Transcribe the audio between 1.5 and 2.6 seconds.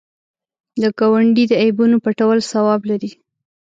عیبونو پټول